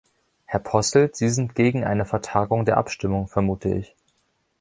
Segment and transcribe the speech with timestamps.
[0.45, 3.95] Herr Posselt, Sie sind gegen eine Vertagung der Abstimmung, vermute ich.